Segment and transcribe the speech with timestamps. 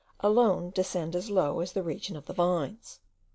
[0.21, 3.01] alone descend as low as the region of the vines.